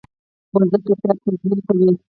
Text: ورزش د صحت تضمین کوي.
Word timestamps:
ورزش 0.53 0.81
د 0.87 0.89
صحت 0.99 1.17
تضمین 1.25 1.59
کوي. 1.67 1.89